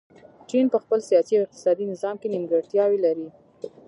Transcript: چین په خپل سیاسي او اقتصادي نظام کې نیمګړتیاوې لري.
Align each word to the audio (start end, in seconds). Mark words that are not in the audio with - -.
چین 0.49 0.65
په 0.73 0.77
خپل 0.83 0.99
سیاسي 1.09 1.33
او 1.37 1.45
اقتصادي 1.45 1.85
نظام 1.93 2.15
کې 2.21 2.27
نیمګړتیاوې 2.33 2.99
لري. 3.05 3.27